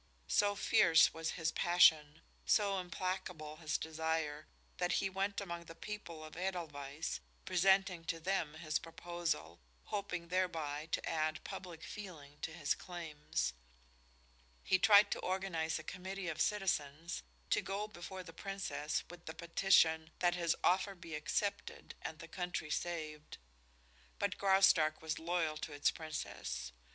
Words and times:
So 0.25 0.55
fierce 0.55 1.13
was 1.13 1.33
his 1.37 1.51
passion, 1.51 2.23
so 2.43 2.79
implacable 2.79 3.57
his 3.57 3.77
desire, 3.77 4.47
that 4.79 4.93
he 4.93 5.11
went 5.11 5.39
among 5.39 5.65
the 5.65 5.75
people 5.75 6.23
of 6.25 6.35
Edelweiss, 6.35 7.19
presenting 7.45 8.03
to 8.05 8.19
them 8.19 8.55
his 8.55 8.79
proposal, 8.79 9.59
hoping 9.83 10.29
thereby 10.29 10.87
to 10.93 11.07
add 11.07 11.43
public 11.43 11.83
feeling 11.83 12.39
to 12.41 12.51
his 12.51 12.73
claims. 12.73 13.53
He 14.63 14.79
tried 14.79 15.11
to 15.11 15.19
organize 15.19 15.77
a 15.77 15.83
committee 15.83 16.29
of 16.29 16.41
citizens 16.41 17.21
to 17.51 17.61
go 17.61 17.87
before 17.87 18.23
the 18.23 18.33
Princess 18.33 19.03
with 19.07 19.27
the 19.27 19.35
petition 19.35 20.09
that 20.17 20.33
his 20.33 20.55
offer 20.63 20.95
be 20.95 21.13
accepted 21.13 21.93
and 22.01 22.17
the 22.17 22.27
country 22.27 22.71
saved. 22.71 23.37
But 24.17 24.39
Graustark 24.39 24.99
was 24.99 25.19
loyal 25.19 25.57
to 25.57 25.73
its 25.73 25.91
Princess. 25.91 26.71